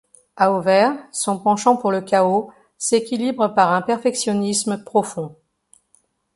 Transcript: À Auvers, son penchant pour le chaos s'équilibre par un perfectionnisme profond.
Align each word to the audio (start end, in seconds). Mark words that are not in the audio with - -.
À 0.35 0.51
Auvers, 0.51 0.97
son 1.11 1.37
penchant 1.37 1.77
pour 1.77 1.91
le 1.91 2.01
chaos 2.01 2.51
s'équilibre 2.79 3.49
par 3.53 3.71
un 3.71 3.83
perfectionnisme 3.83 4.83
profond. 4.83 5.35